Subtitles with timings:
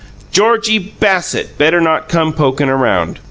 [0.31, 3.19] GEORGIE BASSETT better not come pokin' around!"